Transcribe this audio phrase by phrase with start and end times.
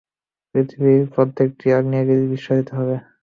[0.55, 2.95] পৃথিবীর প্রত্যেকটা আগ্নেয়গিরী বিস্ফোরিত হবে!